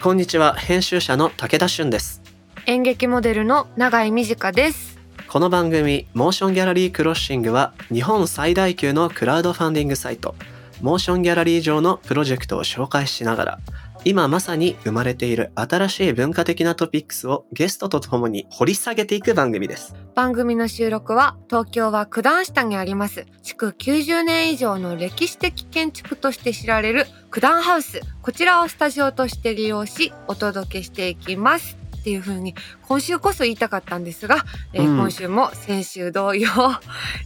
[0.00, 0.54] こんにちは。
[0.54, 2.22] 編集者の武田俊です。
[2.66, 4.96] 演劇モデルの永井美智香です。
[5.26, 10.36] この番組モーションギャラリークロッシングは日本最大級のクラウドファンディングサイト。
[10.82, 13.58] モーションギャラリー上のプロジェクトを紹介しながら
[14.04, 19.94] 今まさに生まれている新しい文化的なトピックスをゲストとともに掘り下げていく番組です。
[20.14, 23.26] 番組の収録は東京は九段下にあります。
[23.42, 28.00] 築90年以上の歴史的建築として知られる九段ハウス。
[28.22, 31.78] こちらをスタジオとして利用しお届けしていきます。
[31.98, 32.54] っていう風に
[32.86, 34.98] 今週こそ言いたかったんですが、えーうん。
[34.98, 36.48] 今週も先週同様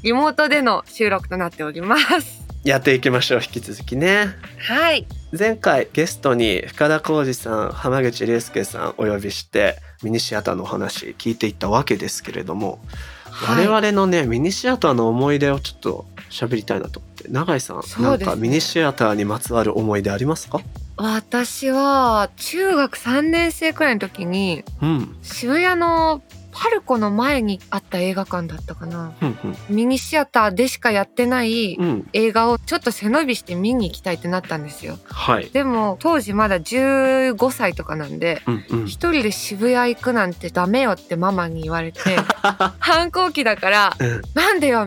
[0.02, 3.40] リモートでの収録となっておりますやっていきましょう。
[3.42, 4.28] 引き続きね。
[4.58, 5.06] はい。
[5.36, 12.78] 前回ゲストに深田浩二さん浜口竜介さんお呼びしてミニシアターのお話聞いていったわけですけれども、
[13.24, 13.66] はい。
[13.66, 17.28] 我々のねミニシアターの思い出をちょっと喋りたいなと思って。
[17.28, 17.82] 永井さん、ね。
[17.98, 20.60] なんかミニシアターにまつわる思い出ありますか？
[20.96, 25.16] 私は中学3年生くらいの時にうん。
[25.22, 26.22] 渋谷の
[26.52, 29.12] パルコの前にあった映画館だったかな。
[29.22, 29.36] うん
[29.68, 31.84] ミニシアターでしかやってないうん。
[31.84, 34.98] うん映画をちょっと背伸びして見に行きたいってなったんですよ。
[35.04, 35.50] はい。
[35.50, 38.86] でも当時まだ15歳とかなんでうんうん。
[38.86, 42.00] 一人で渋谷行くなんてダメよってママに言われて
[42.78, 44.22] 反抗期だからうん。
[44.34, 44.86] なんでよ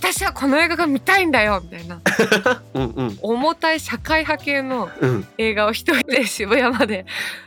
[0.00, 2.00] 私はこの映画が見たいんだよみたいな。
[2.74, 3.18] うんうん。
[3.22, 5.26] 重たい社会派系のうん。
[5.38, 7.06] 映画を一人で渋谷まで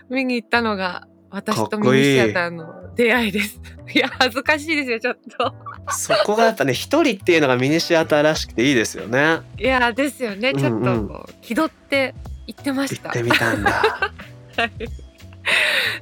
[0.09, 2.65] 見に行ったのが私とミニシアターの
[2.97, 3.59] 出会いです。
[3.93, 5.55] いや恥ずかしいですよちょっと。
[5.89, 12.13] そこがやっぱね一人っていうのがミニシアターらしくていいですよねいやですよねちょっと気取って
[12.47, 13.03] 行ってました。
[13.03, 13.71] 行ってみたんだ
[14.57, 14.71] はい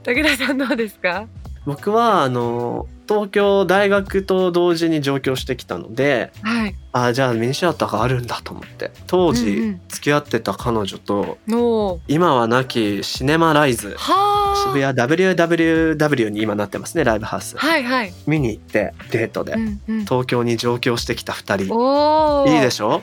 [0.04, 1.28] 武田さんどうですか？
[1.66, 6.76] 僕はあの東京大学と同時に上京してきたのではい。
[6.92, 14.72] あじゃあミニシアターがあるんだと思って当時、うんうん付き合ってた彼女との今は亡きシネマライズはあ。
[14.74, 18.14] 渋谷 WWW に今なってますねライブハウス、はいはい。
[18.28, 20.00] 見に行ってデートで、うんうん。
[20.06, 22.54] 東京に上京してきた2人。
[22.54, 23.02] いいでしょ？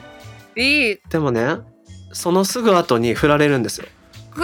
[0.56, 0.98] いい。
[1.08, 1.56] でもね
[2.12, 3.86] そのすぐ後に振られるんですよ
[4.34, 4.42] く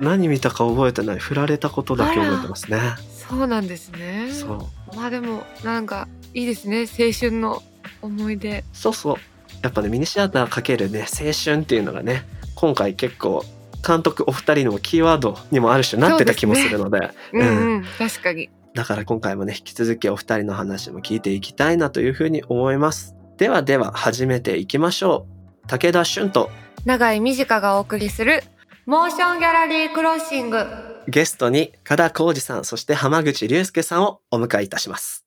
[0.00, 2.80] 何見たか覚えてない振られたことだけ覚えてますね
[3.28, 4.30] そうなんですね。
[4.32, 7.62] そうまあでもなんかいいですね青春の
[8.02, 8.64] 思い出。
[8.72, 9.16] そうそう。
[9.62, 12.24] やっぱねミニシアターかけるね青春っていうのがね
[12.54, 13.44] 今回結構
[13.86, 17.10] 監督お二人のキーワードにもある種なってた気もするので。
[17.32, 18.50] うんうん、確かに。
[18.74, 23.14] だから今回もね引き続きお二人の話も聞いていきたいなというふうに思います。
[23.36, 25.26] ではでは始めていきましょ
[25.64, 25.68] う。
[25.68, 26.50] 武田俊と。
[26.84, 28.42] 永井美智香がお送りする
[28.86, 30.93] モーションギャラリークロッシング。
[31.06, 35.24] ゲストに加田浩二さんそして浜口竜介さんをお迎えいたします。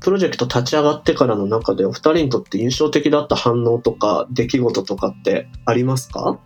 [0.00, 6.38] プロジェクト立ち上がってからの中でお二人にとって印象的だった反応とか出来事とかってありますか？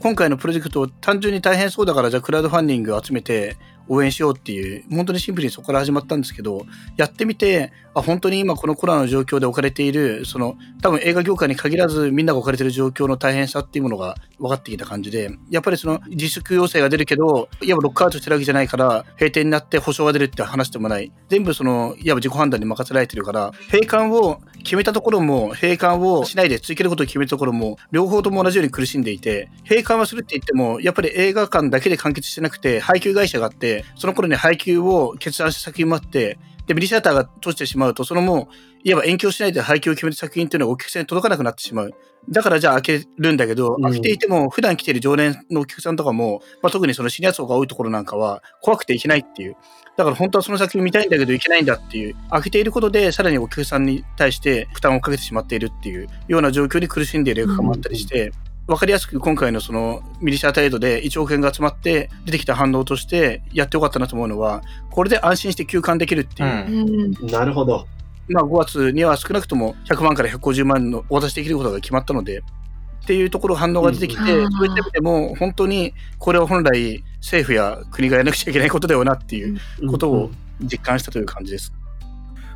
[0.00, 3.56] 今回のプロジェクト単純に大変そうだからじゃあクラウドファンディングを集めて
[3.88, 6.66] 応援しようっていう本当にシンプルにそこから始まったんですけど
[6.96, 21.12] やってみてあ本当に今このコロナの状況で置かれているその多分映画業界に限らずみんなが置かれている状況の大変さっていうものが分かってきた感じでやっぱりその自粛要請が出るけどいわばロックアウトしてるわけじゃないから閉店になって保証が出るって話でもない。
[21.28, 41.90] 全部そのいわば自己判断に任せられてるから閉館を決めたところも閉館をしないで続けることを決めたところも両方とも同じように苦しんでいて閉館はするって言ってもやっぱり映画館だけで完結してなくて配給会社があってその頃に配給を決断した作品もあってでミニシアターが閉じてしまうとそのもういわば延期をしないで配給を決める作品っていうのがお客さんに届かなくなってしまう。
[42.30, 43.82] だからじゃあ開けるんだけど、うん。
[43.82, 49.56] 開けていても普段来ている常連のお客さんとかも、まあ、特にそのシニア層が多いところなんかは怖くて行けないっていう。
[49.96, 52.14] だから本当はその作品見たいんだけど行けないんだっていう。
[52.30, 58.32] 開けていることでさらにお客さんに対して負担をかけてしまっているっていうような状況に苦しんでいる映画館もあったりして、
[58.68, 67.26] わかりやすく今回のそのミニシアターエイドで1億円が集まって出てきた反応としてやってよかったなと思うのはこれで安心して休館できるっていう、うん。
[67.28, 67.86] なるほど。
[68.28, 74.52] まあ、5月には少なくとも100万から150万のお渡しできることが決まったので、っていうところ反応が出てきて、うん。
[74.52, 80.30] そういった意味でも本当にこれは本来政府や国がやらなくちゃいけないことだよなっていうことを
[80.60, 81.72] 実感したという感じです。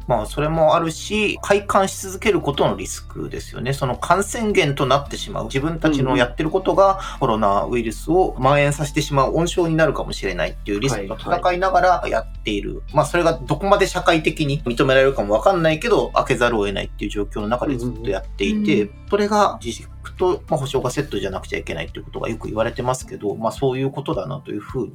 [0.06, 3.72] まあ、それもあるし、開館し続けることのリスクですよね。
[3.72, 5.44] その感染源となってしまう。
[5.44, 12.82] 自分たちのやってることがコロナウイルスを蔓延させてしまう温床になるかもしれないっていうリスクと戦いながらやっている。
[12.92, 24.94] まあ、それがどこまで社会的に認められるかもわかんないけど、開けざるを得ないっていう状況の中でずっとやっていて、うそれが自粛プと、まあ、保証がセットじゃなくちゃいけないっていうことがよく言われてますけど、まあ、そういうことだなというふうに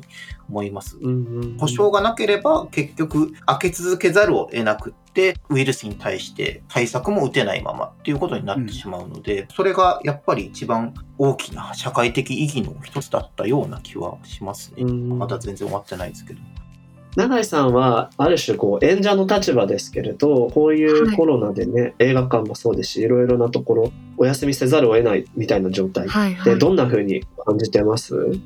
[0.50, 0.98] 思います。
[0.98, 14.84] うんうんうん保証がなければ結局開け続けざるを得なくってウイルスに対して対策も打てないままっていうことになってしまうので、それがやっぱり一番大きな社会的意義の一つだったような気はしますね。
[14.84, 16.40] うんまだ全然終わってないですけど。
[17.18, 26.54] 永井さんはある種こう演者の立場ですけれどこういうコロナでね、映画館もそうですしいろいろなところお休みせざるを得ないみたいな状態はいはい。
[26.54, 28.40] でどんな風に感じてます、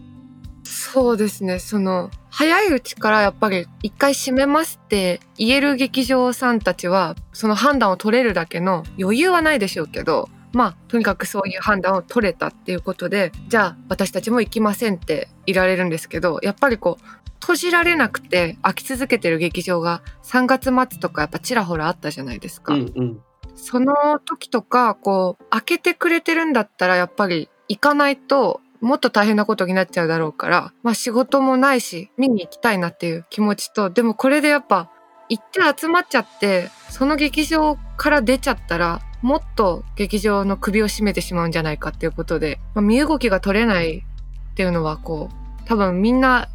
[0.63, 1.59] そうですね。
[1.59, 17.03] その、早いうちからやっぱり一回閉めますって言える劇場さんたちは、その判断を取れるだけの余裕はないでしょうけど、まあ、とにかくそういう判断を取れたっていうことで、じゃあ私たちも行きませんっていられるんですけど、やっぱりこう、
[17.39, 22.73] 閉じられなくて空き続けてる劇場が3月末とかやっぱちらほらあったじゃないですか。
[22.73, 23.21] うんうん
[23.55, 34.89] その時とか、こう、開けてくれてるんだったら、やっぱり行かないと、もっと大変なことになっちゃうだろうから、まあ仕事もないし、見に行きたいなっていう気持ちと、でもこれでやっぱ、
[35.29, 46.49] 行って集まっちゃって、その劇場から出ちゃったら、もっと劇場の首を絞めてしまうんじゃないかっていうことで、まあ、身動きが取れないっていうのは、こう、多分みんな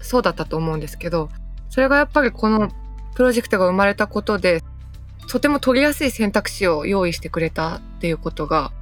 [0.00, 1.30] そうだったと思うんですけど、
[1.70, 2.70] それがやっぱりこの
[3.14, 4.62] プロジェクトが生まれたことで、
[5.28, 8.72] とても取りやすい選択肢を用意してくれたっていうことが、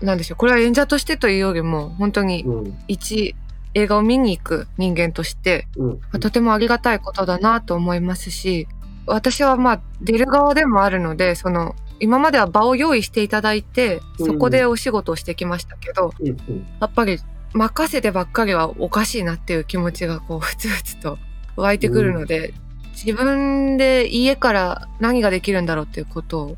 [0.00, 0.36] なんでしょう。
[0.36, 3.36] これは演者としてというよりも、本当にうん一
[3.74, 8.66] 映画を見に行く人間として、うんまあとてもありがたいことだなと思いますし、
[9.06, 16.66] 私はまあ出る側でもあるので、その、今までは場を用意していただいて、そこでお仕事をしてきましたけど、うんうん。
[16.80, 17.20] やっぱり
[17.52, 21.16] 任せてばっかりはおかしいなっていう気持ちがこうふつふつと
[21.54, 22.54] 湧いてくるので、
[22.92, 26.56] 自分で家から何ができるんだろうっていうことを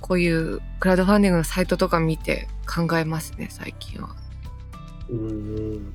[0.00, 4.14] こういうクラウドファンディングのサイトとか見て考えますね最近は。
[5.10, 5.94] うん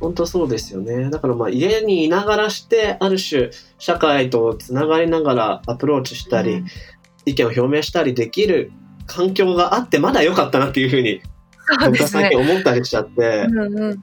[0.00, 1.08] 本当そうですよね。
[1.10, 6.66] だからまあ家にいながらしてある種社会とつながりながらアプローチしたり、うん
[7.28, 8.72] 意見を表明したりできる
[9.06, 11.22] 環境があってまだ良かったなっていうふうに
[11.86, 12.40] 僕は最近。
[12.40, 14.02] 思ったりしちゃって、うんうん。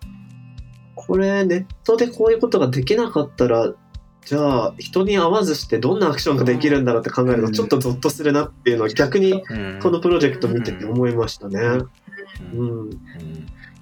[0.95, 3.73] これネットでこういうことができなかったら
[4.25, 7.45] じゃあ人に会わずしてどんなアクションができるんだろうって考えるうん。
[7.47, 9.79] とちょっとゾッとするなっていうのを逆にうん。
[9.81, 11.59] このプロジェクト見てて思いましたね。
[11.59, 11.89] うん
[12.53, 12.79] うん。
[12.79, 12.89] うん。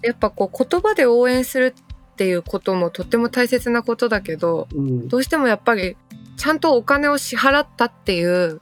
[0.01, 5.07] やっぱこう言葉で応援するっていうこともとっても大切なことだけどうん。
[5.07, 5.97] どうしてもやっぱり
[6.37, 8.59] ちゃんとお金を支払ったっていう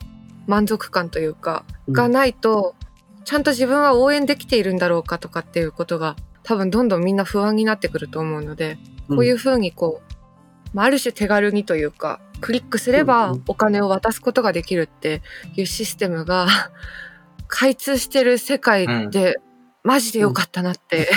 [0.48, 2.76] 満足感というかがないと
[3.24, 8.78] ちゃんと自分は応援できているんだろうかとかっていうことが多分どんどんみんな不安になってくると思うので
[9.08, 13.44] こういうふうにこう、まあ、ある種手軽にというかクリックすれうんばうん。
[13.48, 15.22] お金を渡すことができるって
[15.56, 16.48] いうシステムが
[17.48, 19.38] 開通してる世界で
[19.84, 21.10] マジでよかったなって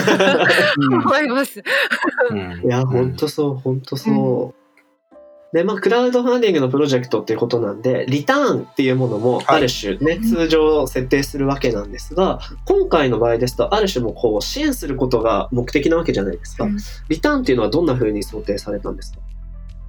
[0.78, 1.62] 思います。
[2.30, 2.62] うん。
[2.64, 4.59] いや、ほんとそう、ほんとそう。
[5.52, 16.64] で、まあ、クラウドファンディングのプロジェクトっていうことなんで、リターンっていうものもある種ね、はい通常設定するわけなんですが、今回の場合ですと、ある種もこう、支援することが目的なわけじゃないですか。
[16.64, 16.76] うん。
[17.08, 19.18] リターンっていうのはどんな風に想定されたんですか？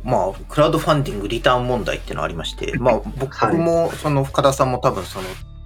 [0.04, 5.26] まあ、クラウドファンディングリターン問題っていうのがありまして、まあ、僕も、その、深田さんも多分その、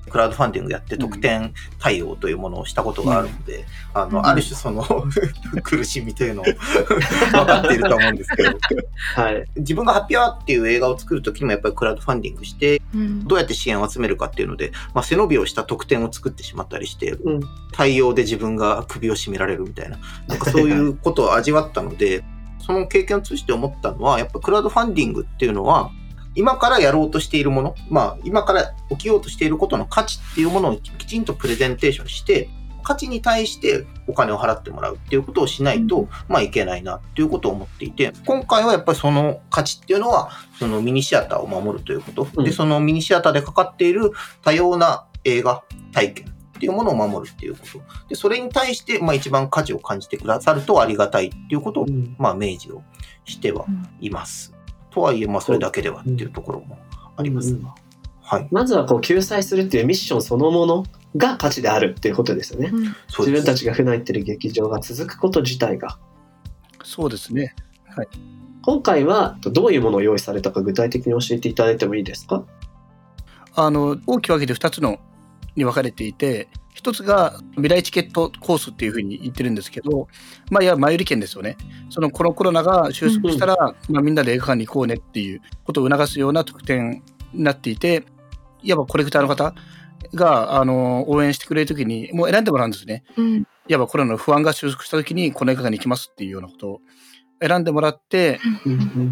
[0.09, 4.25] クラウドファンディングやって特典対応というものをしたことがあるので、あの、うん。
[4.25, 4.83] ある種その
[5.63, 6.45] 苦しみというのを
[7.31, 8.49] 分かっていると思うんですけど、
[9.15, 9.45] はい。
[9.57, 13.27] 自分がハッピーアワーっていう映画を作るときにもやっぱりクラウドファンディングして、うん。
[13.27, 17.39] どうやって支援を集めるかっていうので、まあ、背伸びをした特典を作ってしまったりして、うん。
[17.71, 19.97] 対応で自分が首を絞められるみたいな、
[20.27, 22.23] なんかそういうことを味わったので、
[22.59, 25.91] その経験を通じて思ったのは、やっぱクラウドファンディングっていうのは、
[26.35, 32.49] 今からやろうとしているもの、まあ今から起きようとしていることの価値っていうものをきちんとプレゼンテーションして、
[32.83, 44.11] 価値に対してお金を払ってもらうっていうことをしないと、まあいけないなっていうことを思っていて、今回はやっぱりその価値っていうのは、そのミニシアターを守るということ、うんで、そのミニシアターでかかっている
[44.43, 47.81] 多様な映画体験っていうものを守るっていうこと。
[48.07, 52.83] で、それに対して、まあ一番価値を感じてくださるとありがたいっていうことをう、んまあ明示を
[53.25, 53.65] しては
[53.99, 54.54] います。
[54.95, 56.79] とはいえ、まあそれだけではっていうところも
[57.17, 57.75] ありますが。
[58.21, 58.47] はい。
[58.51, 60.83] まずはこう、救済するっていうミッションそのもの
[61.15, 62.71] が価値であるっていうことですよね。
[62.73, 65.99] うんそうです自分たちが普段行ってる劇場が続くこと自体が。
[66.83, 67.53] そうですね。
[68.63, 72.43] 今回はどういうものを用意されたか具体的に教えていただいてもいいですか？
[73.53, 74.99] あの大きく分けて2つの
[75.55, 80.07] に分かれていて一つが未来チケットコースっていうふうに言ってるんですけど、
[80.51, 81.55] まあ、いや前売り券ですよね。
[81.89, 83.55] そのこのコロナが収束したら、
[83.89, 87.01] まあ、みんなで映画館に行こうねっていうことを促すような特典
[87.33, 88.05] になっていて、
[88.61, 89.55] いわばコレクターの方、
[90.13, 93.03] が、あの、応援してくれるときに、もう選んでもらうんですね。
[93.17, 93.47] うん。
[93.67, 96.81] いわばコロナの不安が収束したときに、この映画館に行きますっていうようなことを
[97.47, 98.39] 選んでもらって、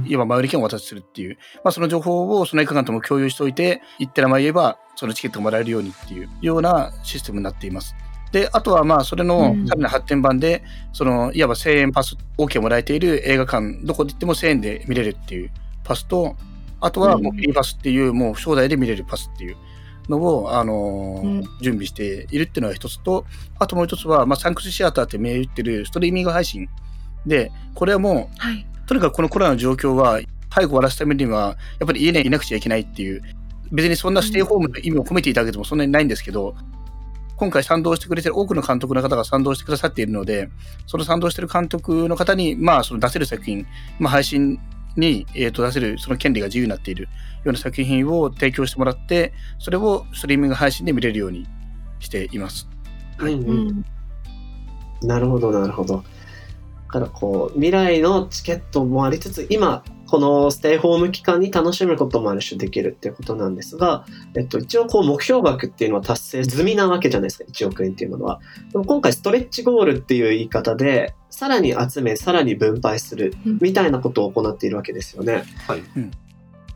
[0.05, 7.95] いわば前売り券をお渡しするっていう、まあ、その情報をその映画館とも共有しておいて、行ってらま言えば、そのチケットがもらえるようにっていうようなシステムになっています。
[8.33, 9.67] で、あとはまあ、それのうん。
[9.67, 15.51] さらに発展版で、その、いわば1000円パス OK もらえている映画館、どこで行っても1000円で見れるっていう
[15.83, 16.35] パスと、
[16.81, 19.57] あとはもうフリーパスっていう、もう招待で見れるパスっていう
[20.09, 21.43] のを、あのーうん。
[21.61, 23.25] 準備しているっていうのが一つと、
[23.59, 26.67] あともう一つは、まあ、サンクスシアターって銘打ってるストリーミング配信
[27.25, 28.65] で、これはもう、はい。
[28.85, 33.21] とにかくこのコロナの状況は、早く終わらせるためには、やっぱり家にいなくちゃいけないっていう、
[33.71, 36.55] 別にそんなステイホームの意味を込めていたわけでもそんなにないんですけど、
[37.37, 40.49] 今回賛同してくれてる多くの監督の方が賛同してくださっているので、
[40.85, 43.65] その賛同してる監督の方に、まあ、その出せる作品、
[43.99, 44.59] まあ、配信
[44.95, 47.09] に、えー、と出せるその権利が自由になっているよ
[47.45, 51.47] うな作品を提供してもらって、それをストリーミング配信で見れるように
[51.99, 52.69] しています。
[53.17, 53.85] うんううんん。
[55.01, 56.03] なるほど、なるほど。
[56.93, 68.39] だからこう、未来のチケットもありつつ、今、このステイホーム期間に楽しむこともある種できるっていうことなんですが、えっと、一応こう目標額っていうのは達成済みなわけじゃないですか、1億円っていうものは。
[68.71, 75.45] でも今回ストレッチゴールっていう言い方で、さらに集め、さらに分配するうんみたいなことを行っているわけですよね。
[75.67, 75.81] はい。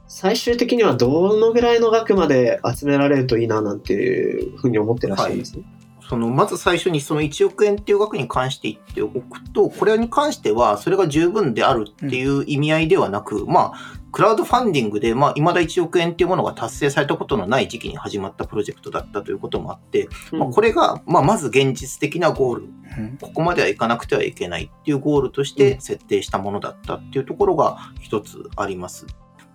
[0.08, 5.64] 最終的にはどのぐらいの額まで集められるといいななんていうふうに思ってらっしゃるんですね。
[6.10, 23.18] そのまず最初にその1億円っていう額に関して言っておくと、これに関してはそれが十分であるっていう意味合いではなく、まあ、クラウドファンディングで、まあ、未だ1億円っていうものが達成されたことのない時期に始まったプロジェクトだったということもあって、まあ、これが、まあ、まず現実的なゴール、うん。
[23.18, 29.06] ここまではいかなくてはいけないっていうゴールとして設定したものだったっていうところが一つあります。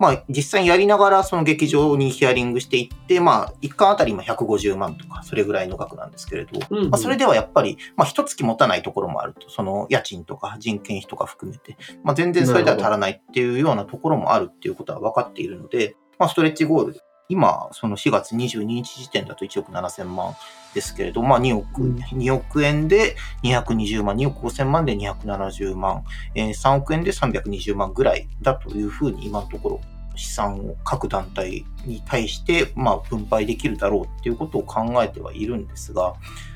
[0.03, 6.89] まあ、実際にやりながらその劇場にヒアリングしていって、まあ、1巻あたり今150万とか、それぐらいの額なんですけれど、うんうん。
[6.89, 20.35] まあ、それではやっぱり、まあ、一月持たないところもあると、その家賃とか人件費とか含めて、まあ、全然それでは足らないっていうようなところもあるっていうことは分かっているので、まあ、ストレッチゴール、今、その4月22日時点だと1億7000万
[20.73, 21.95] ですけれど、まあ、2億、うん。
[21.95, 26.03] 2億円で220万、2億5000万で270万、
[26.35, 29.81] えー3億円で320万ぐらいだというふうに今のところ
[30.15, 36.15] 資産を各団体に対して、ま、分配できるだろうっていうことを考えてはいるんですが、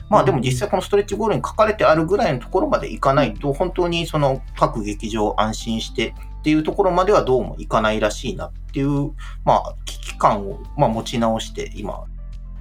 [0.09, 9.11] まあでも実際このストレッチゴールに書かれてあるぐらいのところまでいかないと、本当にその各劇場安心してっていうところまではどうもいかないらしいなっていう、
[9.43, 12.05] まあ危機感をま持ち直して今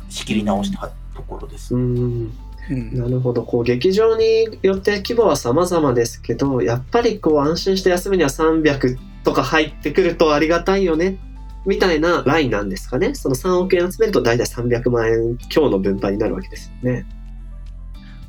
[0.08, 1.74] 仕切り直したところです。
[1.74, 3.42] うんうんなるほど。
[3.42, 11.18] こう、劇場によって規模は様々ですけど、やっぱりこう、安心して休むには300とか入ってくるとありがたいよね。
[11.66, 13.14] みたいなラインなんですかね。
[13.14, 17.06] その3億円集めると大体300万円強の分配になるわけですよね。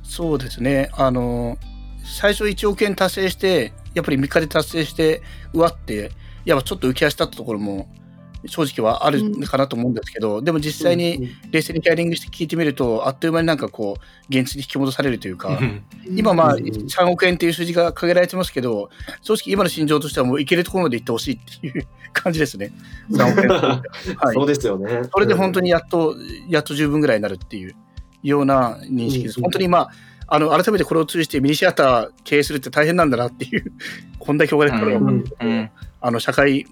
[0.03, 0.89] そうですね。
[0.93, 1.57] あの、
[2.03, 5.21] 最初1億円達成して、やっぱり3日で達成して、
[5.53, 6.11] うわって、
[6.45, 7.87] いや、ちょっと浮き足立ったところも、
[8.47, 15.59] 正直はあるかなと思うんですけど、でも実際に冷静にヒアリングして聞いてみると、あっという間になんかこう、現実に引き戻されるというか、
[16.15, 18.89] 今まあうんうん3億円っていう数字が掲げられてますけど、
[19.21, 22.71] 正直今の心情としてはもういけるところまで行ってほしいっていう 感じですね。
[23.11, 23.49] 3億円。
[24.17, 25.01] はいそうですよね。
[25.11, 26.15] それで本当にやっと、
[26.49, 27.75] やっと十分ぐらいになるっていう
[28.23, 29.37] ような認識です。
[29.37, 29.91] うん本当にまあ、
[30.27, 33.71] あの、改めてこれを通じてミニシアター経営するって大変なんだなっていう、
[34.19, 35.05] こんだけお金かかるのか
[35.41, 36.65] うんうんあの、社会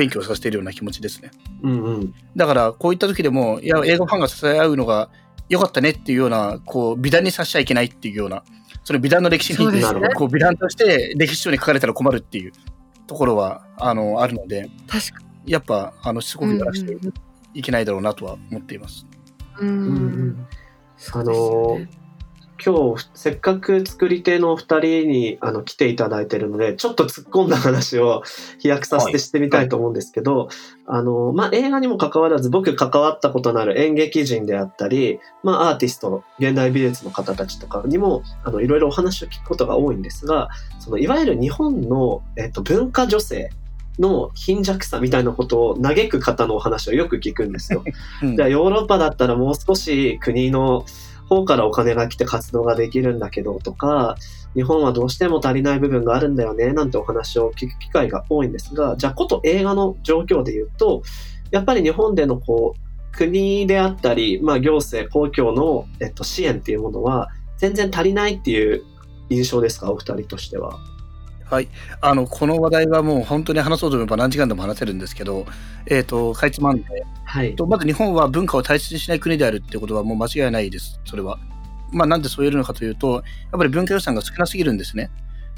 [0.00, 1.30] 勉強させているような気持ちですね。
[1.62, 2.14] うんうん。
[2.34, 5.10] だから、こういった時でも、いや、映画ファンが支え合うのが
[5.50, 8.42] 良かったねっていうような、こう、美談にさせちゃいけないっていうような、
[8.84, 9.82] その美談の歴史に、ね
[10.16, 12.52] こう、美談として歴史書に書かれたら困るっていう
[13.06, 16.96] ところは、あの、あるので、確かやっぱ、あの、すごくやらせて
[17.52, 19.06] いけないだろうなとは思っています。
[19.60, 19.68] に。
[19.68, 19.78] うん。
[19.78, 20.46] うんうん
[20.96, 21.99] そうですよね
[22.64, 28.22] 今日せっかく作り手のお二人にあの来ていただいてるのでちょっと突っ込んだ話を
[28.58, 30.48] 飛躍させてしてみたいと思うんですけど、
[30.86, 43.50] あのまあ、映画にもかかわらず僕関わったことのある演劇人であったり、まあ、アーティスト現代美術の方たちとかにもあのいろいろお話を聞くことが多いんですがそのいわゆる日本の、えっと、文化女性
[43.98, 47.84] の貧弱さみたいなことを嘆く方のお話をよく聞くんですよ。
[48.22, 50.86] うんじゃあヨーロッパだったらもう少し国の
[51.30, 54.16] 方からお金が来て活動ができるんだけどとか、
[54.54, 61.02] 日本はどうしても足りない部分があるんだよねなんてお話を聞く機会が多いんですが、じゃあこと映画の状況で言うと、
[61.52, 68.82] やっぱり日本でのこう、国であったり、まあ行政、公共の、えっと、支援っていうものは全然足りないっていう
[69.28, 70.78] 印象ですか、お二人としては。
[71.50, 71.68] はい。
[72.00, 75.46] あの、この話題はもう本当に話そうと思えば何時間でも話せるんですけど、
[75.86, 76.84] えっ、と、かいつまんで、
[77.24, 77.56] はい。
[77.56, 81.40] とまず日本は文化を大切にしない国であるってことはもう間違いないです、それは。
[81.90, 83.22] まあ、なんでそう言えるのかというと、やっ
[83.58, 85.10] ぱり文化予算が少なすぎるんですね。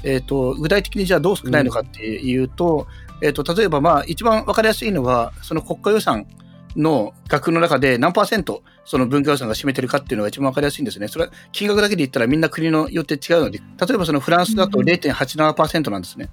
[0.03, 2.87] えっ、と、具体的にじゃあどう少ないのかっていうと、
[3.21, 6.25] えっ、と、例えばまあ、一番わかりやすいのは、その国家予算
[6.75, 11.07] の額の中で何パーセント、その文化予算が占めてるかっていうのが一番わかりやすいんですね。
[11.07, 16.29] それは金額だけで言ったらみんな国のよって違うので、例えばそのフランスだと0.87%なんですね。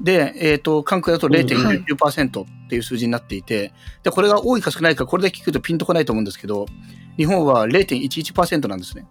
[0.00, 3.72] で、えっ、と、韓国だと0.99%っていう数字になっていて、
[4.04, 6.66] で、これが多いか少ないか、これで聞くとピンとこないと思うんですけど、
[7.16, 9.06] 日本は0.11%なんですね。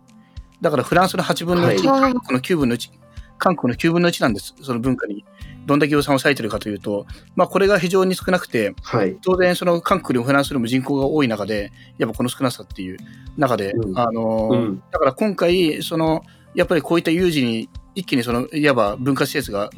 [0.62, 2.90] だからフランスの8分の1、はい韓国の9分の1、
[3.38, 5.26] 韓国の9分の1なんです、その文化に。
[5.68, 7.06] どんだけ予算を割いてるかというと、
[7.36, 9.18] まあこれが非常に少なくて、はい。
[9.22, 12.98] 当然その韓国よりもフランスよりも人口が多い中で、やっぱこの少なさっていう
[13.36, 14.00] 中で、うん。
[14.00, 14.84] あのーうん。
[14.92, 16.24] だから今回、その、
[16.56, 19.70] やっぱりこういった有事に一気にその、いわば文化施設が、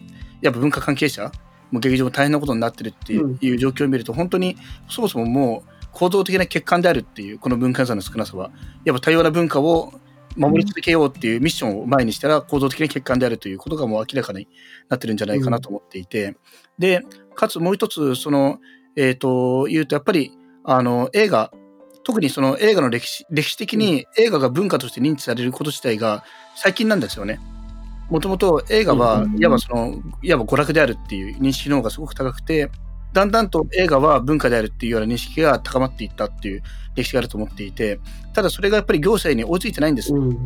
[0.41, 1.31] やっぱ文化関係者、
[1.71, 3.57] もう劇場も大変なことになってるっていう,、うん。
[3.57, 4.57] 状況を見ると、本当に
[4.89, 8.51] そもそももう構造的な欠陥であるっていう、この文化予算の少なさは、
[8.85, 9.91] やっぱ多様な文化を
[10.39, 14.47] 守り続けようっていうミッションを前にしたら構造的な欠陥であるということがもう明らかに
[14.87, 16.37] なってるんじゃないかなと思っていて、
[16.79, 17.03] で、
[17.35, 18.59] かつもう一つ、その、
[18.95, 20.31] えっ、と、言うと、やっぱり、
[20.63, 21.51] あの、映画、
[22.03, 26.23] 特にその映画の歴史、歴史的に映画が文化として認知されること自体が
[26.55, 27.39] 最近なんですよね。
[28.09, 32.71] もともと映画はうん、いわばその、いわば娯楽であるっていう認識の方がすごく高くて、
[33.13, 36.63] だんだんと映画は文化であるっていうような認識が高まっていったっていう
[36.95, 37.99] 歴史があると思っていて、
[38.33, 40.13] ただそれがやっぱり行政に追いついてないんです。
[40.13, 40.37] うん。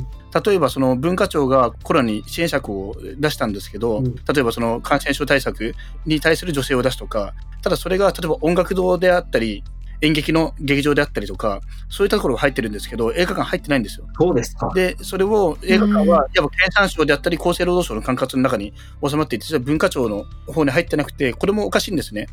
[0.45, 9.63] 例えばその文化庁がコロナに支援策を出したんですけど、うん例えばその感染症対策に対する助成を出すとか、ただそれが例えば音楽堂であったり、
[10.03, 14.07] 演劇の劇場であったりとか、そういったところが入ってるんですけど、映画館入ってないんですよ。
[14.19, 14.71] そうですか。
[14.75, 18.73] で、それを映画館は、やっぱ経産省であったり、厚生労働省の管轄の中に
[19.07, 22.27] 収まっていて、実は文化庁の方に入ってなくて、これもおかしいんですね。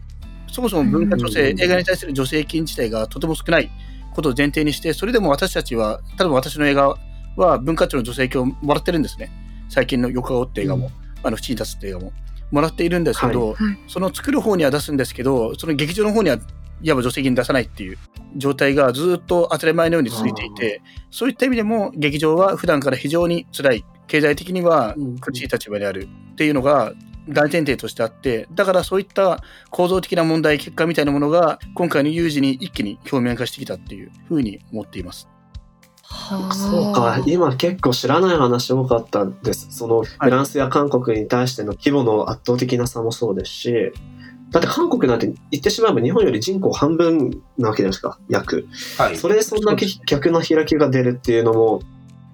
[0.52, 3.70] そもそも文化助成、うん映画に対する助成金自体がとても少ない
[4.14, 6.96] ことを前提にして、それでも私たちは、例えば私の映画
[7.36, 9.30] は文化庁の助成金をもらってるんですね。
[9.68, 10.92] 最近の横顔って映画も、うん。
[11.22, 12.12] あの、淵に立つって映画も。
[12.50, 13.78] もらっているんですけど、はいはい。
[13.86, 16.38] その作る方には出すんですけど、その劇場の方には、
[16.82, 17.98] いわば助成金出さないっていう
[18.36, 26.94] 状態がずっと当たり前のように続いていて、そういった意味でも劇場は普段から非常に辛い、経済的には苦しい立場であるっていうのが
[27.30, 35.28] 大前提としてあって、だからそういった構造的な問題、結果みたいなものが今回の有事に一気に表面化してきたっていうふうに思っています。
[36.52, 39.68] そうか、今結構知らない話多かったです。
[39.70, 43.92] そのフランスや韓国に対しての規模の圧倒的な差もそうですし、
[44.50, 48.66] だって韓国なんて言ってしまえば日本より人口半分なわけですか、約。
[48.98, 49.16] はい。
[49.16, 51.82] それでそんだけ逆の開きが出るっていうのも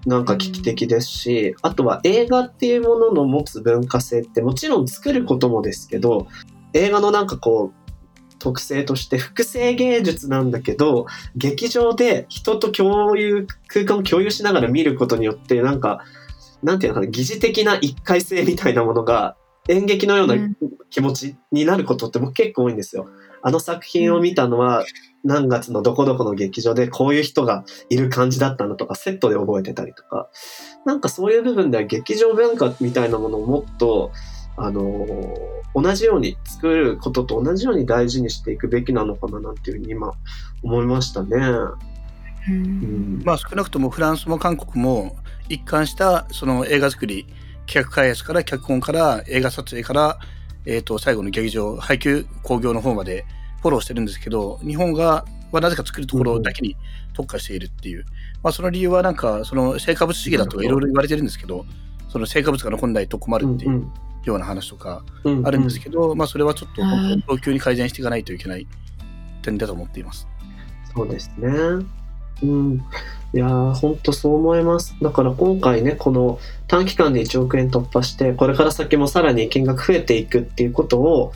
[0.06, 6.28] なんか危機的ですし、あとは映画っていうものの持つ文化性ってもちろん作ることもですけど、
[6.72, 7.86] 映画のなんかこう、
[8.38, 16.04] 特性として複製芸術なんだけど、劇場で人と共有、空間を共有しながら見ることによって、なんか、
[16.62, 19.36] なんていうのかな、疑似的な一回性みたいなものが
[19.68, 20.56] 演劇のようなうん
[20.90, 23.08] 気持ちになることって僕結構多いんですよ。
[23.46, 24.84] あの作品を見たのは
[25.22, 30.28] 何月のどこどこの劇場でこういう人がいる感じだったなとかセットで覚えてたりとか。
[30.84, 34.10] なんかそういう部分では劇場文化みたいなものをもっと
[34.56, 40.12] あのー同じように作ることと同じように大事にしていくべきなのかななんていうふうに今
[40.62, 41.36] 思いましたね。
[41.36, 41.76] う
[42.48, 43.22] うんん。
[43.24, 45.16] まあ少なくともフランスも韓国も
[45.50, 47.26] 一貫したその映画作り、
[47.66, 50.18] 企画開発から脚本から映画撮影から、
[50.66, 53.24] えー、と最後の劇場、配給興行の方まで
[53.62, 56.76] フォローしてるんですけど、日本がはなぜか作るところだけに
[57.14, 58.04] 特化しているっていう、
[58.42, 61.64] まあその理由はなんかその成果物主義だとかいろいろ言われてるんですけど、
[62.08, 63.86] その成果物が残んないと困るっていう
[64.24, 68.66] ような話とかうんあるんですけど、まあそれはちょっとはい本当に早急に改善していかないといけない
[69.42, 70.26] 点だと思っています。
[70.94, 71.48] そうですね。
[72.42, 72.84] うん。
[73.34, 74.96] いやー、ほんとそう思います。
[75.02, 81.32] だから今回ね、この短期間で1億円突破して、これから先もさらに金額増えていくっていうことを、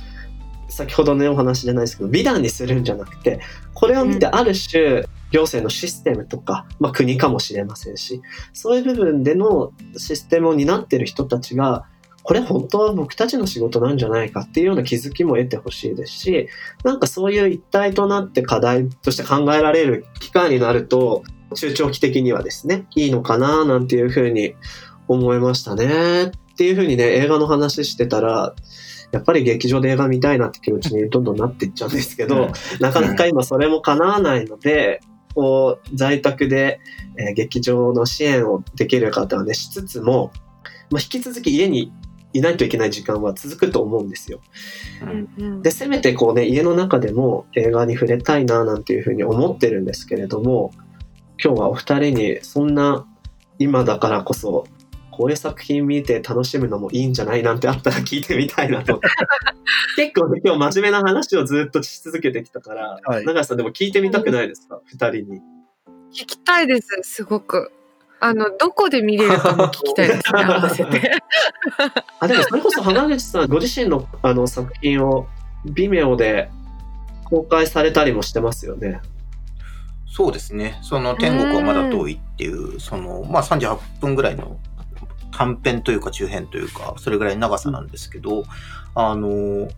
[0.68, 3.40] 先ほどのお話じゃないですけど、美談にするんじゃなくて、
[3.74, 11.86] これを見てある種、行政のシステムとか、まあ国かもしれませんし、そういう部分でのシステムを担ってる人たちが、
[12.30, 16.48] これ本当は僕たちの仕事なんじゃないかっていうような気づきも得てほしいですし、
[16.84, 21.24] なんかそういう一体となって課題として考えられる機会になると、
[21.56, 24.54] 中長期的にはですね、いいのかななんていうふうに
[25.08, 26.26] 思いましたね。
[26.26, 28.54] っていうふうにね、映画の話してたら、
[29.10, 35.00] やっぱり劇場で映画見たいなって気持ちに どんどんなっていっちゃうんですけど、なかなか今それも叶わないので、
[35.34, 36.78] こう、在宅で、
[37.18, 40.30] えー劇場の支援をできる方はね、しつつも、
[40.90, 41.92] まあ、引き続き家に
[42.32, 44.40] いないといけない時間は続くと思うんですよ。
[45.02, 50.70] うんうんで、せめてこうね、家の中でも映画に触れたいななんていうふうに思ってるんですけれども、
[51.42, 53.06] 今日はお二人にそんな
[53.58, 54.66] 今だからこそ、
[55.10, 59.00] こういう作品見て楽しむのもいいんじゃないなんてあったら聞いてみたいなと。
[59.96, 64.80] 結構ね、今日真面目な話をずっとし続けてきたから、はい永井さんでも聞いてみたくないですか？
[64.86, 65.40] 二人に。
[66.12, 67.70] 聞きたいです、すごく。
[68.20, 71.22] あの、どこで見れるかも聞きたいですね、 合わせて。
[72.20, 75.26] あ、でもそれこそ浜口さん、ご自身のあの作品を
[75.66, 76.50] Vimeo で
[77.24, 79.00] 公開されたりもしてますよね。
[80.06, 80.78] そうですね。
[80.82, 84.58] その天国はまだ遠いっていう、その、まあ38分ぐらいの
[85.32, 88.44] 短編というか中編というか、それぐらいの長さなんですけど、
[88.94, 89.68] あの、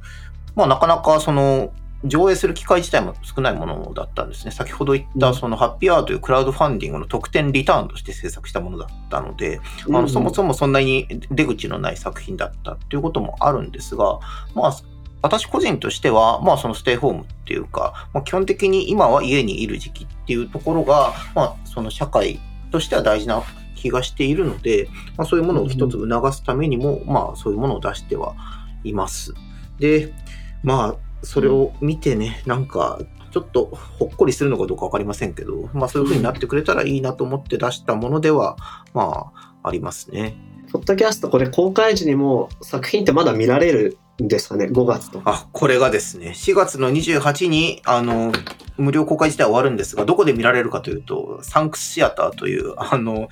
[0.57, 1.73] まあなかなかその、
[2.05, 4.51] 上映する機会自体も少ないものだったんですね。
[4.51, 14.19] 先ほど言った、そのハッピーアーというクラウドファンディングの特典リターンとして制作したものだったので、あのそもそもそんなに出口のない作品だったっていうこともあるんですが、
[14.55, 14.77] まあ、
[15.23, 22.41] 私個人としては、まあそのステイホームっていうか、まあ、基本的に今は家にいる時期っていうところが、まあその社会
[22.73, 23.43] としては大事な
[23.77, 28.35] 気がしているので、まあそういうものを一つ促すためにも、まあそういうものを出しては
[28.83, 29.33] います。
[29.79, 30.13] で、
[30.65, 32.99] まあそれを見てね、なんか
[33.31, 33.67] ちょっと
[33.99, 38.57] ほっこりするのかどうか分かりませんけど、まあそういう風になってくれたらいいなと思って出したものでは、
[38.93, 40.37] まあありますね。
[40.73, 45.23] ポッドキャストこれ公開時にも作品ってまだ見られるですかね ?5 月と。
[45.25, 48.33] あ、これがですね、4月の28に、あの、
[48.77, 53.29] 無料公開自体は終わるんですが、どこで見られるかというと、サンクスシアターという、あの、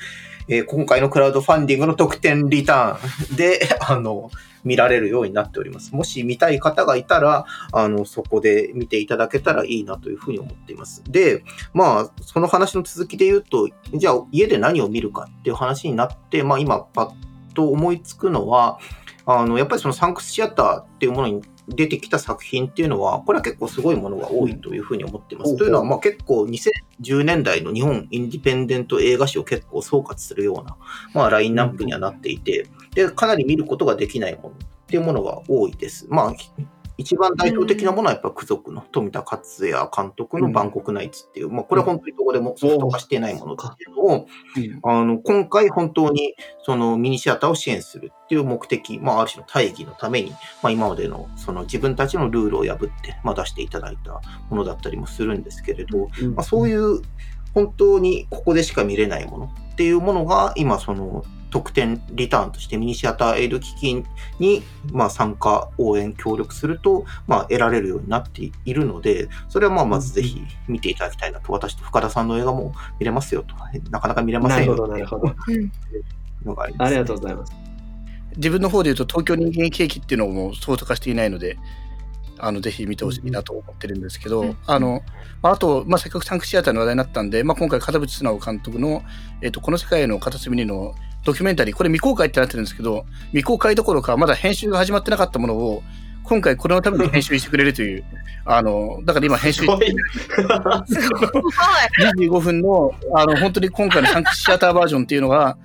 [0.48, 4.31] えー今回のクラウドファンディングの特典リターン で、あの、
[4.64, 5.94] 見られるようになっております。
[5.94, 11.03] もし見たい方がいたら、あの、そこで見ていただけたらいいなというふうに思っています。
[11.09, 17.11] で、まあ、その話の続きで言うと、じゃあ家で何を見るかっていう話になって、まあ今、パッ
[17.55, 18.79] と思いつくのは、
[19.26, 25.52] あの、やっぱりそのサンクスシアターっていうものに出てきた作品っていうのは、これは結構すごいものが多いというふうに思ってます。
[25.52, 30.76] うんというのは、まあ結構2010年代の日本インディペンデント映画史を結構総括するような、
[31.14, 34.52] まあラインナップにはなっていて、で、かなり見ることができないものっ
[34.87, 36.06] ていうものが多いです。
[36.09, 36.35] まあ、
[37.00, 44.26] 一番代表的なものはやっぱ貴族の富田克也監督のバンコクナイツっていう、まあこれは本当にどこでもソフト化していないものっていうのを、
[44.82, 50.30] あの、今回本当にそのミニシアターを支援するっていう目的、まあある種の大義のために、
[50.62, 56.34] まあ今までのその自分たちのルールを破って、まあ出していただいたものだったりもするんですけれど、うん。
[56.34, 57.00] まあそういう
[57.54, 64.06] 本当にここでしか見れないものっていうものが今その特典リターンとしてミニシアターエイド基金
[64.38, 73.54] にまあ参加応援協力するとまあ得られるようになっているのでそれはまあまずぜひ見ていただきたいなと私と深田さんの映画も見れますよと
[73.90, 76.50] なかなか見れまなるほど、せんよというなるほど。
[76.50, 77.52] のがありますありがとうございます。
[78.36, 81.58] 自分の方で言うと東京人間ケーキっていうのもソフト化していないので
[82.42, 85.03] あのぜひ見てほしいなと思ってるんですけど、うんあの
[85.42, 89.03] まああと、まあ、せっかくサンクシアターの話題になったんで、まあ、今回片渕素直監督の、
[89.42, 95.83] えっと「この世界への片隅に」のドキュメンタリーこれ未公開ってなってるんですけど未公開どころかまだ編集が始まってなかったものを
[96.24, 98.05] 今回これのために編集してくれるという
[98.44, 99.87] あのだから今編集すごい。
[99.88, 101.33] すごい。
[102.14, 105.57] 25分のあの本当に今回のサンクシアターバージョンっていうのが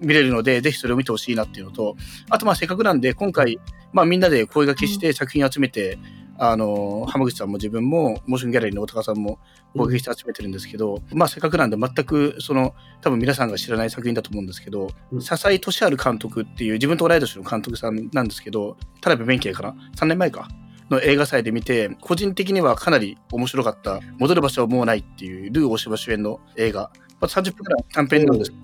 [0.00, 1.96] 見れるので、ぜひそれを見てほしいなっていうのと、
[2.30, 3.58] あとまあせっかくなんで、今回、
[3.96, 5.98] まあみんなで声掛けして作品集めて、
[6.36, 9.38] あの、浜口さんも自分も、モーションギャラリーの大高さんも
[9.72, 20.46] 声掛けして集めてるんですけど、まあせっかくなんで全く、その、多分皆さんが知らない作品だと思うんですけど、うん笹井俊治監督っていう自分と同い年の監督さんなんですけど、田辺弁慶かな ?3 年前か。
[20.90, 26.90] の映画祭で見て、個人的にはかなり面白かった、戻る場所はもうないっていう、ルー大柴主演の映画。
[27.20, 28.56] まあ、30分くらい短編なんですけ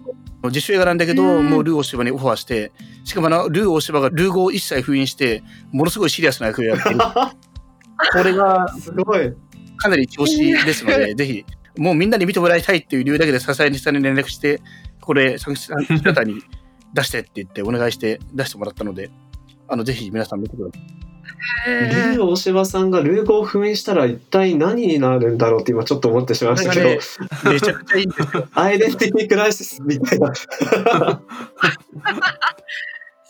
[0.42, 2.72] ど、自主映画なんだけど、うんもうルー大柴にオファーして、
[3.04, 6.98] しかもあの、ルー大柴がルー語を一切封印して、ものすごいシリアスな役をやってる。
[8.12, 9.32] これがすごい。
[9.76, 11.44] かなり調子ですので、 ぜひ、
[11.76, 14.60] もうみんなに見てもらいたいっていう理由だけで、笹井さんに連絡して、
[15.00, 15.70] これ、作詞
[16.02, 16.42] 方に
[16.94, 19.10] 出してって言って、お願いして出してもらったので、
[19.68, 21.12] あの、ぜひ皆さん見てください。
[21.66, 28.48] ルー大柴さんがルー語を封印したら一体何になるんだろうって今ちょっと思ってしまいましたけど、これがめちゃくちゃいいんですよ。
[28.55, 30.33] アイデンティティクライシスみたいな、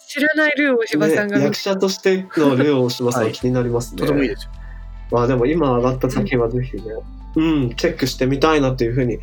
[0.09, 4.01] 知らないルー大柴さんがね役者としてのルー大柴さんはい気になりますね。
[4.01, 4.51] とてもいいですよ。
[5.11, 6.83] まあでも今上がった作品はぜひね、
[7.37, 9.19] うん、チェックしてみたいなというふうに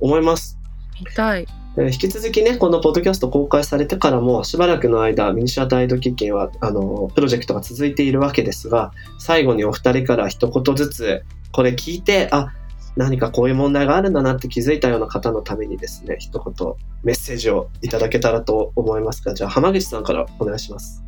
[0.00, 0.58] 思います。
[1.00, 1.46] 見たい。
[1.76, 12.52] えー引き続きね、このポッドキャスト公開されてからも、しばらくの間、ミニシアターイド基金は、あの、プロジェクトが続いているわけですが、最後にお二人から一言ずつ、これ聞いて、あ、
[12.96, 21.02] 何かこういう問題があるんだなって気づいたような方のためにですね、一言メッセージをいただけたらと思いますが、じゃあ浜口さんからお願いします。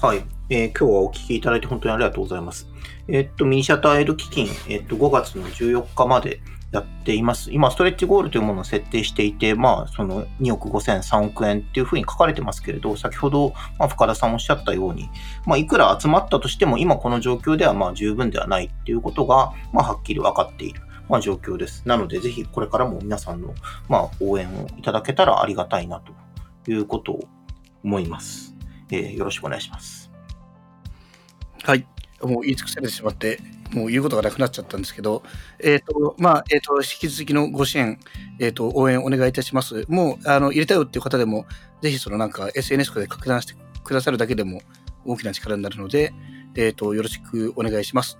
[0.00, 2.66] はい、えー今日はお聞きいただいて本当にありがとうございます。
[3.08, 6.40] えっと、ミニシアターエイド基金、えっと、5月の14日まで
[6.72, 7.52] やっています。
[7.52, 15.08] 今、ストレッチゴールというものを設定していて、まあ、その2億5千3億円っていうふうに書かれてますけれど、先ほど、まあ、深田さんおっしゃったように、
[15.46, 20.82] まあ、いくら集まったとしても、今この状況では、まあ、十分ではないっていうことが、まあ、はっきり分かっている。
[21.08, 21.82] まあ、状況です。
[21.86, 23.54] なので、ぜひこれからも皆さんの、
[23.88, 26.00] まあ、応援をいただけたらありがたいな
[26.64, 27.28] ということを
[27.84, 28.54] 思います。
[28.90, 30.10] えーよろしくお願いします。
[31.62, 31.95] はい。
[32.22, 33.40] もう言い尽くされてしまって、
[33.72, 35.22] もう言うことがなくなっちゃったんですけど、
[35.58, 37.98] えっ、と、まあ、えっ、と、引き続きのご支援、
[38.38, 39.84] えっ、と、応援お願いいたします。
[39.88, 41.46] もう、あの、入れたよっていう方でも、
[41.82, 44.60] ぜひそのなんか SNS とかで拡散してくださるだけでも
[45.04, 46.12] 大きな力になるので、
[46.54, 48.18] えっ、と、よろしくお願いします。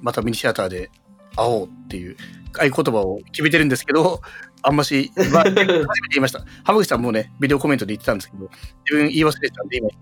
[0.00, 0.90] またミニシアターで
[1.36, 2.16] 会おうっていう
[2.52, 4.20] 合言葉を決めてるんですけど、
[4.62, 6.44] あんまし、まあ、 初めて言いました。
[6.64, 8.50] 浜口さんもね、ビデオコメントで言ってたんですけど、
[8.84, 9.96] 自分言い忘れてたんで、今、はい、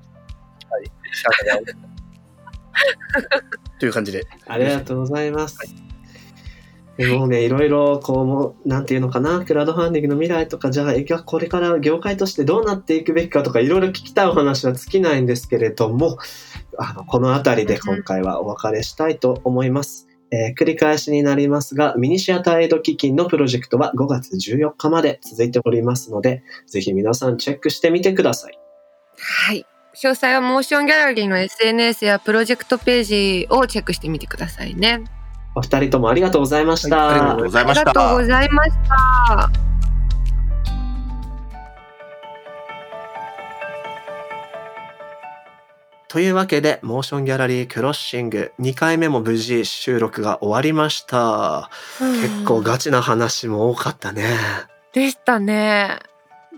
[0.82, 1.89] ミニシアターで会おう
[3.78, 4.26] という感じで。
[4.46, 5.58] ありがとうございます。
[6.96, 16.18] でもうね、いろいろ、こうもう、なんていうのかな、クラウドファンディングの未来とか、じゃあ、えこれから業界としてどうなっていくべきかとか、いろいろ聞きたいお話は尽きないんですけれども、
[16.76, 20.08] あの、このあたりで今回はお別れしたいと思います。
[20.30, 28.58] えー繰り返しになりますが、ミニシアターエイド基金のプロジェクトは5月14日まで続いておりますので、ぜひ皆さんチェックしてみてください。
[29.16, 29.66] はい。
[29.94, 35.02] 詳細はモーションギャラリーの SNS やプロジェクトページをチェックしてみてくださいね。
[35.56, 36.96] お二人ともありがとうございました。
[36.96, 37.80] はいありがとうございました。
[37.80, 39.70] ありがとうございました。
[46.06, 51.70] というわけで、モーションギャラリークロッシング2回目も無事収録が終わりました。
[51.98, 54.24] 結構ガチな話も多かったね。
[54.92, 55.98] でしたね。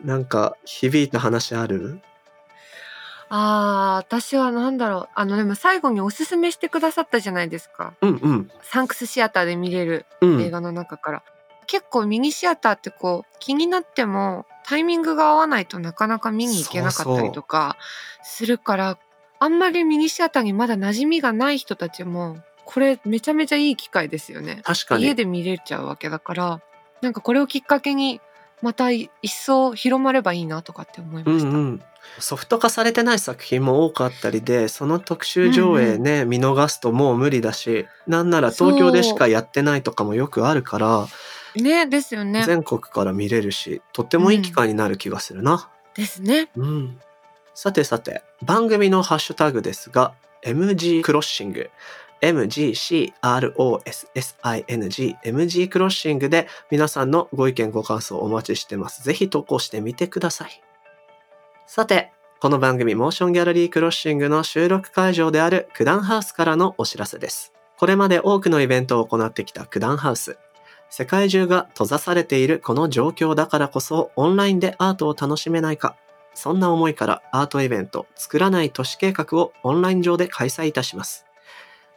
[0.04, 2.00] なんか響いた話ある？
[3.34, 5.08] ああ、私はなんだろう。
[5.14, 7.94] あの、でも最後におすすめしてくださったじゃないですか。
[8.02, 8.50] うんうん。
[8.62, 10.42] サンクスシアターで見れるうん。
[10.42, 11.22] 映画の中から。
[11.66, 17.78] 結構ミニシアターってこう気になってもタイミングが合わないとなかなか見に行けなかったりとか
[18.22, 18.98] するから
[19.38, 24.60] あんまりミニシアターにまだ馴染みがない人たちもこれめちゃめちゃいい機会ですよね。
[24.64, 25.04] 確かに。
[25.04, 26.60] 家で見れちゃうわけだから
[27.00, 28.20] なんかこれをきっかけに
[28.62, 31.48] また一層広まればいいなとかって思いました。
[31.48, 31.82] うんうん。
[32.18, 41.06] ソフト化されてない作品も多かったりで、その特集上映ね、見逃すともう無理だし、なんなら東京でしかやってないとかもよくあるから、
[41.54, 42.44] ねですよね。
[42.46, 45.68] 全国から見れるし、とってもいい機会になる気がするな。
[45.94, 46.48] ですね。
[46.56, 47.00] うん。
[47.54, 51.70] さてさて、番組のハッシュタグですが、MG クロッシング、
[52.22, 53.18] MGCROSSING、
[55.24, 59.02] MG クロッシングで皆さんのご意見ご感想お待ちしてます。
[59.02, 60.62] ぜひ投稿してみてください。
[61.66, 67.52] さて、この番組モーションギャラリークロッシングの収録会場である九段ハウスからのお知らせです。
[67.76, 70.38] これまで多くのイベントを行ってきた九段ハウス。
[70.90, 75.96] 世界中が閉ざされているこの状況だからこそオンラインでアートを楽しめないか
[76.34, 81.24] そんな思いからアートイベント作らない都市計画をオンライン上で開催いたします。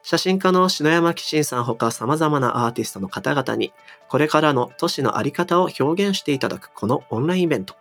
[0.08, 3.74] 写真家の篠山紀信さんほか様々なアーティストの方々に
[4.08, 7.74] これからの都市のあり方を表現していただくこのオンラインイベント。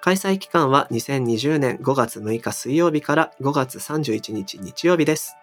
[0.00, 5.36] 開催期間は2020年5月6日水曜日から5月31日日曜日です。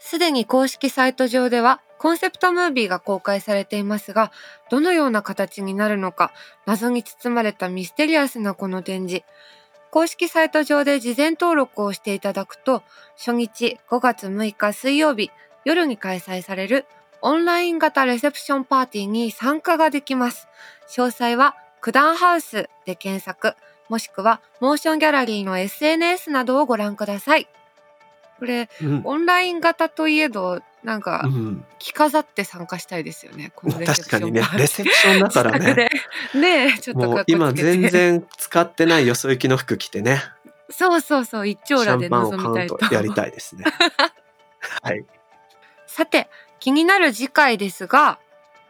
[0.00, 4.32] すでに公式サイト上ではコンセプトムービーが公開されていますが、
[4.72, 6.32] どのような形になるのか、
[6.66, 9.24] 謎に包まれたミステリアスなこの展示。
[9.92, 12.82] 公式サイト上で事前登録をしていただくと、
[13.16, 15.30] 初日5月6日水曜日
[15.64, 16.86] 夜に開催される
[17.22, 20.48] オンライン型レセプションパーティーに参加ができます。
[20.88, 23.54] 詳細は九段ハウスで検索、
[23.88, 27.48] もしくはモーションギャラリーの SNS などをご覧ください。
[28.38, 29.02] これ、うん。
[29.04, 33.52] オンライン型といえど、なんかうん、着飾って参加したいですよね。
[33.54, 35.88] このレセプション確かにねレセプションだからね
[36.34, 40.22] ねえちょっと今全然使ってないよそ行きの服着てね
[40.70, 43.64] そうそうそう一シ丁羅でャンパンを臨みたいとやりたいですね
[44.82, 45.04] はい
[45.90, 46.28] さて
[46.60, 48.18] 気になる次回ですが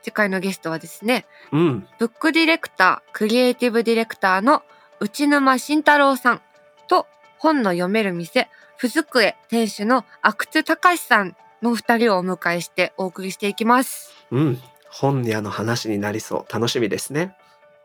[0.03, 1.87] 次回のゲストはですねうん。
[1.99, 4.63] ブックディレクタークリエイティブディレクターの
[5.01, 6.41] 内沼慎太郎さん
[6.89, 7.07] と
[7.39, 14.11] 本の読める店ふずくえ店主の阿久津隆さんの二人をお迎えしてお送りしていきます。
[14.31, 14.59] うん。
[14.89, 16.53] 本屋の話になりそう。
[16.53, 17.37] 楽しみですね。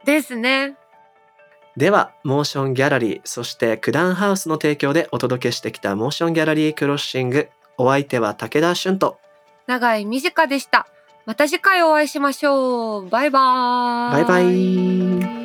[0.06, 0.78] ですね。
[1.76, 7.50] ではモーションギャラリーそして九段ハウスの提供でお届けしてきたモーションギャラリークロッシング。
[7.78, 9.20] お相手は武田俊と
[9.68, 10.88] 長井美佳でした
[11.26, 13.10] また次回お会いしましょう。
[13.10, 14.26] バイバーイ。
[14.26, 15.45] バイバイ